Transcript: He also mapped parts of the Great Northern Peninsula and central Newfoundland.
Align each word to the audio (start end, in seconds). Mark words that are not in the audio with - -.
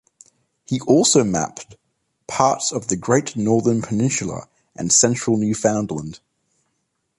He 0.65 0.81
also 0.81 1.23
mapped 1.23 1.75
parts 2.25 2.71
of 2.71 2.87
the 2.87 2.95
Great 2.95 3.35
Northern 3.37 3.83
Peninsula 3.83 4.47
and 4.75 4.91
central 4.91 5.37
Newfoundland. 5.37 6.19